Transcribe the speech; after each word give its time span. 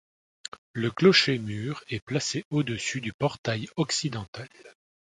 Le 0.73 0.89
clocher-mur 0.89 1.83
est 1.89 2.03
placé 2.03 2.43
au-dessus 2.49 3.01
du 3.01 3.13
portail 3.13 3.69
occidental. 3.75 4.49